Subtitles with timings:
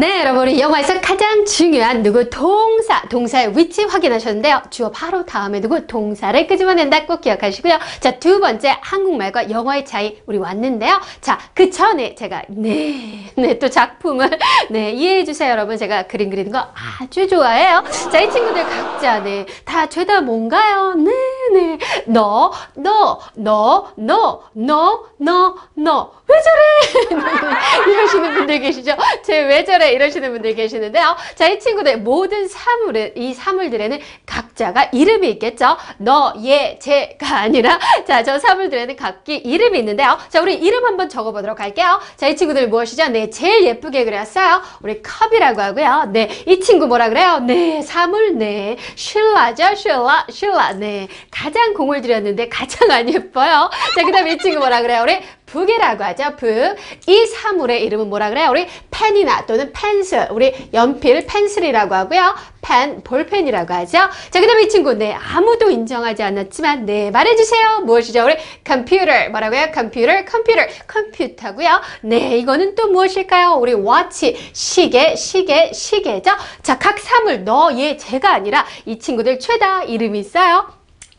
[0.00, 4.62] 네, 여러분, 우리 영어에서 가장 중요한 누구 동사, 동사의 위치 확인하셨는데요.
[4.70, 7.78] 주어 바로 다음에 누구 동사를 끄집어낸다 꼭 기억하시고요.
[8.00, 10.98] 자, 두 번째 한국말과 영어의 차이 우리 왔는데요.
[11.20, 14.30] 자, 그 전에 제가 네, 네, 또 작품을
[14.70, 15.76] 네, 이해해 주세요, 여러분.
[15.76, 16.66] 제가 그림 그리는 거
[17.02, 17.84] 아주 좋아해요.
[18.10, 20.94] 자, 이 친구들 각자 네, 다 죄다 뭔가요?
[20.94, 21.10] 네,
[21.52, 21.78] 네.
[22.06, 26.12] 너, 너, 너, 너, 너, 너, 너.
[26.26, 27.20] 왜 저래?
[27.92, 28.96] 이러시는 분들 계시죠?
[29.30, 29.92] 제왜 저래?
[29.92, 31.16] 이러시는 분들 계시는데요.
[31.36, 35.76] 자, 이 친구들 모든 사물은 이 사물들에는 각자가 이름이 있겠죠?
[35.98, 40.18] 너, 얘, 쟤가 아니라 자, 저 사물들에는 각기 이름이 있는데요.
[40.30, 42.00] 자, 우리 이름 한번 적어 보도록 할게요.
[42.16, 43.06] 자, 이 친구들 무엇이죠?
[43.10, 44.62] 네, 제일 예쁘게 그렸어요.
[44.82, 46.10] 우리 컵이라고 하고요.
[46.12, 47.38] 네, 이 친구 뭐라 그래요?
[47.38, 48.78] 네, 사물 네.
[48.96, 49.76] 쉴라죠?
[49.76, 50.72] 쉴라, 쉴라.
[50.72, 51.06] 네.
[51.30, 53.70] 가장 공을 들였는데 가장 안 예뻐요.
[53.94, 55.02] 자, 그다음에 이 친구 뭐라 그래요?
[55.02, 56.36] 우리 북이라고 하죠.
[56.36, 56.76] 북.
[57.06, 58.50] 이 사물의 이름은 뭐라 그래요?
[58.50, 58.66] 우리
[59.00, 60.28] 펜이나 또는 펜슬.
[60.30, 62.34] 우리 연필 펜슬이라고 하고요.
[62.60, 63.98] 펜, 볼펜이라고 하죠.
[64.30, 67.80] 자, 그 다음에 이 친구, 네, 아무도 인정하지 않았지만, 네, 말해주세요.
[67.86, 68.24] 무엇이죠?
[68.24, 69.06] 우리 컴퓨터.
[69.30, 69.72] 뭐라고요?
[69.72, 71.80] 컴퓨터, 컴퓨터, 컴퓨터고요.
[72.02, 73.54] 네, 이거는 또 무엇일까요?
[73.54, 76.32] 우리 watch, 시계, 시계, 시계죠.
[76.62, 80.66] 자, 각 사물, 너, 얘, 제가 아니라 이 친구들 최다 이름이 있어요.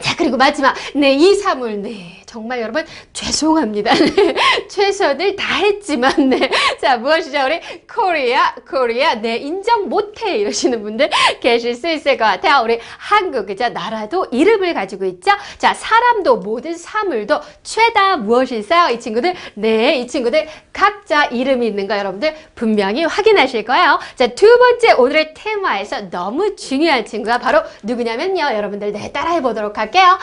[0.00, 0.74] 자, 그리고 마지막.
[0.94, 1.82] 네, 이 사물.
[1.82, 2.22] 네.
[2.36, 2.84] 정말 여러분,
[3.14, 3.94] 죄송합니다.
[3.94, 4.34] 네,
[4.68, 6.50] 최선을 다했지만, 네.
[6.78, 7.46] 자, 무엇이죠?
[7.46, 9.14] 우리 코리아, 코리아.
[9.14, 10.36] 네, 인정 못해.
[10.36, 11.08] 이러시는 분들
[11.40, 12.62] 계실 수 있을 것 같아요.
[12.62, 13.70] 우리 한국, 그죠?
[13.70, 15.30] 나라도 이름을 가지고 있죠?
[15.56, 18.90] 자, 사람도 모든 사물도 최다 무엇이 있어요?
[18.90, 19.34] 이 친구들?
[19.54, 23.98] 네, 이 친구들 각자 이름이 있는 거 여러분들 분명히 확인하실 거예요.
[24.14, 28.54] 자, 두 번째 오늘의 테마에서 너무 중요한 친구가 바로 누구냐면요.
[28.54, 30.18] 여러분들 네, 따라해 보도록 할게요.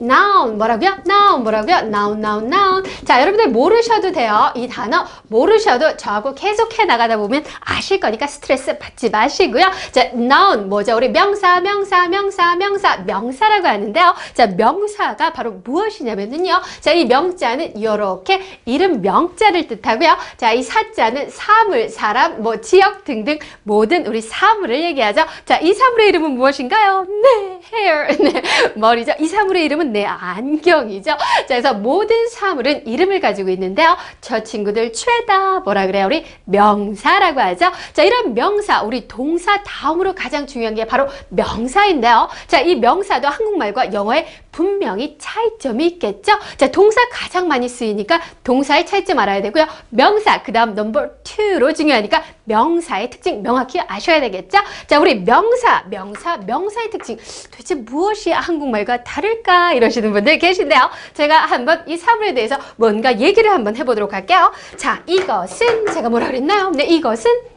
[0.00, 0.98] Noun 뭐라고요?
[1.08, 1.76] noun 뭐라고요?
[1.86, 4.52] noun noun noun 자 여러분들 모르셔도 돼요.
[4.54, 9.70] 이 단어 모르셔도 저하고 계속해 나가다 보면 아실 거니까 스트레스 받지 마시고요.
[9.92, 10.96] 자 noun 뭐죠?
[10.96, 14.14] 우리 명사 명사 명사 명사 명사라고 하는데요.
[14.34, 16.60] 자 명사가 바로 무엇이냐면요.
[16.80, 20.16] 자이 명자는 이렇게 이름 명자를 뜻하고요.
[20.36, 25.24] 자이 사자는 사물 사람 뭐 지역 등등 모든 우리 사물을 얘기하죠.
[25.44, 27.06] 자이 사물의 이름은 무엇인가요?
[27.06, 28.16] 네 hair.
[28.20, 28.42] 네
[28.74, 29.12] 머리죠.
[29.18, 31.10] 이 사물의 이름은 네 안경이죠.
[31.10, 33.96] 자, 그래서 모든 사물은 이름을 가지고 있는데요.
[34.20, 36.06] 저 친구들 최다 뭐라 그래요?
[36.06, 37.70] 우리 명사라고 하죠.
[37.92, 42.28] 자, 이런 명사, 우리 동사 다음으로 가장 중요한 게 바로 명사인데요.
[42.46, 46.32] 자, 이 명사도 한국말과 영어에 분명히 차이점이 있겠죠.
[46.56, 49.66] 자, 동사 가장 많이 쓰이니까 동사의 차이점 알아야 되고요.
[49.88, 54.58] 명사, 그 다음 넘버 2로 중요하니까 명사의 특징 명확히 아셔야 되겠죠.
[54.86, 57.16] 자, 우리 명사, 명사, 명사의 특징
[57.50, 60.88] 도대체 무엇이 한국말과 다를까 이러시는 분들 계신데요.
[61.14, 64.52] 제가 한번 이 사물에 대해서 뭔가 얘기를 한번 해보도록 할게요.
[64.76, 66.70] 자, 이것은 제가 뭐라 그랬나요?
[66.70, 67.53] 네, 이것은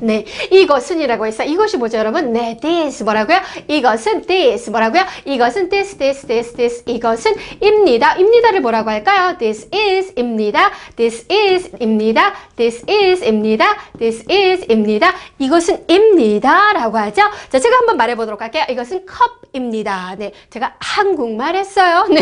[0.00, 1.44] 네, 이것은이라고 했어.
[1.44, 2.32] 이것이 뭐죠, 여러분?
[2.32, 3.38] 네, this 뭐라고요?
[3.68, 5.02] 이것은 this 뭐라고요?
[5.24, 6.82] 이것은 this, this, this, this.
[6.86, 8.14] 이것은 입니다.
[8.14, 9.36] 입니다를 뭐라고 할까요?
[9.38, 10.70] This is 입니다.
[10.96, 12.34] This is 입니다.
[12.56, 13.76] This is 입니다.
[13.98, 15.14] This is 입니다.
[15.38, 17.22] 이것은 입니다 라고 하죠.
[17.48, 18.64] 자, 제가 한번 말해보도록 할게요.
[18.68, 20.16] 이것은 컵입니다.
[20.18, 22.06] 네, 제가 한국말 했어요.
[22.10, 22.20] 네,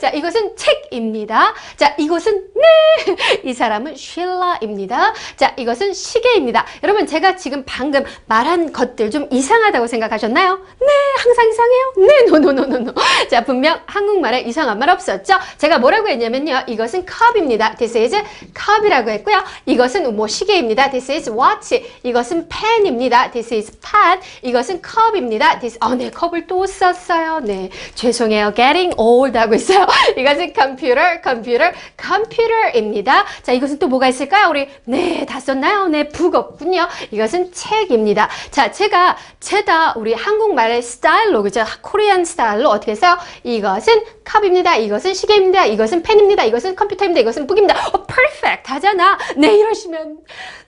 [0.00, 1.54] 자, 이것은 책입니다.
[1.76, 5.12] 자, 이것은 네, 이 사람은 쉴라입니다.
[5.36, 6.64] 자, 이것은 시계입니다.
[6.82, 10.56] 여러분, 제가 지금 방금 말한 것들 좀 이상하다고 생각하셨나요?
[10.80, 10.86] 네,
[11.26, 11.92] 항상 이상해요.
[11.96, 12.92] 네, 노노노노노.
[13.28, 15.38] 자, 분명 한국말에 이상한 말 없었죠?
[15.58, 16.64] 제가 뭐라고 했냐면요.
[16.68, 17.74] 이것은 컵입니다.
[17.74, 18.16] This is
[18.54, 19.42] 컵이라고 했고요.
[19.66, 20.90] 이것은 뭐 시계입니다.
[20.90, 21.84] This is watch.
[22.04, 23.32] 이것은 펜입니다.
[23.32, 24.20] This is pen.
[24.42, 25.58] 이것은 컵입니다.
[25.58, 27.40] This, 어, 네, 컵을 또 썼어요.
[27.40, 28.54] 네, 죄송해요.
[28.54, 29.86] Getting old 하고 있어요.
[30.16, 33.24] 이것은 computer, computer, computer입니다.
[33.42, 34.48] 자, 이것은 또 뭐가 있을까요?
[34.50, 35.88] 우리, 네, 다 썼나요?
[35.88, 36.86] 네, book 없군요.
[37.10, 38.28] 이것은 책입니다.
[38.50, 41.64] 자, 제가 죄다 우리 한국말의 스타일 로 그죠?
[41.82, 43.16] Korean 스타일로 어떻게 써요?
[43.42, 44.76] 이것은 컵입니다.
[44.76, 45.66] 이것은 시계입니다.
[45.66, 46.44] 이것은 펜입니다.
[46.44, 47.20] 이것은 컴퓨터입니다.
[47.20, 47.74] 이것은 book입니다.
[47.88, 49.18] 어, perfect 하잖아.
[49.36, 50.18] 네, 이러시면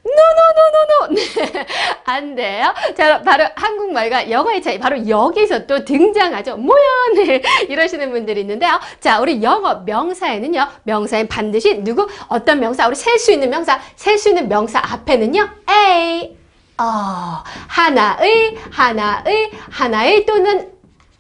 [0.05, 1.67] 노노노노노 네,
[2.05, 2.73] 안 돼요.
[2.97, 6.57] 자, 바로 한국말과 영어의 차이 바로 여기서 또 등장하죠.
[6.57, 6.83] 뭐야?
[7.17, 8.81] 네, 이러시는 분들이 있는데요.
[9.01, 10.67] 자, 우리 영어 명사에는요.
[10.85, 15.49] 명사엔 반드시 누구 어떤 명사 우리 셀 수 있는 명사 셀 수 있는 명사 앞에는요.
[15.71, 16.38] A
[16.79, 20.79] a, 하나의, 하나의, 하나의 또는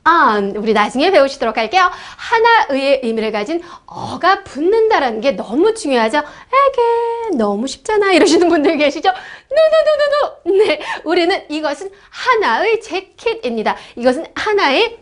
[0.08, 0.56] an.
[0.56, 1.90] 우리 나중에 배우시도록 할게요.
[2.16, 6.18] 하나의 의미를 가진 a가 붙는다라는 게 너무 중요하죠.
[6.18, 9.10] 에게 너무 쉽잖아 이러시는 분들 계시죠?
[9.50, 10.64] 노노노노노.
[10.64, 13.76] 네, 우리는 이것은 하나의 재킷입니다.
[13.96, 14.98] 이것은 하나의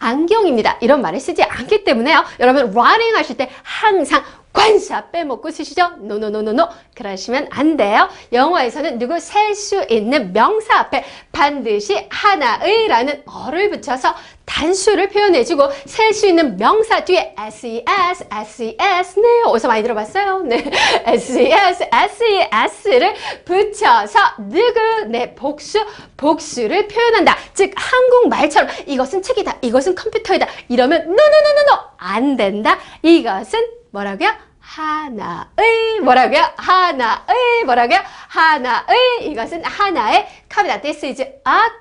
[0.00, 0.78] 안경입니다.
[0.80, 2.24] 이런 말을 쓰지 않기 때문에요.
[2.40, 5.92] 여러분, running 하실 때 항상 꼭 관사 빼먹고 쓰시죠?
[6.00, 8.10] 노노노노노 그러시면 안 돼요.
[8.30, 14.14] 영어에서는 누구 셀 수 있는 명사 앞에 반드시 하나의 라는 a를 붙여서
[14.44, 17.84] 단수를 표현해주고 셀 수 있는 명사 뒤에 s,
[18.30, 20.40] es, s, es 네 어디서 많이 들어봤어요?
[20.40, 20.62] 네
[21.08, 21.82] s,
[22.52, 23.14] es, s, es를
[23.44, 24.18] 붙여서
[24.50, 25.84] 누구 네 복수
[26.18, 27.36] 복수를 표현한다.
[27.54, 32.78] 즉 한국말처럼 이것은 책이다, 이것은 컴퓨터이다 이러면 노노노노노 안 된다.
[33.02, 33.60] 이것은
[33.92, 34.49] 뭐라고요?
[34.70, 36.42] 하나의 뭐라고요?
[36.56, 37.98] 하나의 뭐라고요?
[38.28, 40.80] 하나의 이것은 하나의 컵이다.
[40.80, 41.32] This is a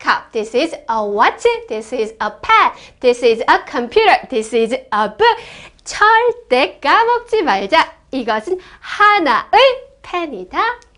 [0.01, 0.31] cup.
[0.31, 1.47] This is a watch.
[1.67, 2.71] This is a pen.
[2.99, 4.27] This is a computer.
[4.29, 5.37] This is a book.
[5.83, 7.93] 절대 까먹지 말자.
[8.11, 9.61] 이것은 하나의
[10.01, 10.88] 펜이다.